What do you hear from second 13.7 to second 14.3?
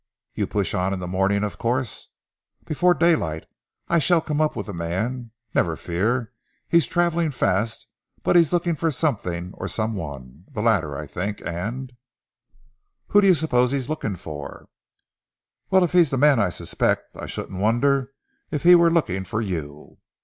he's looking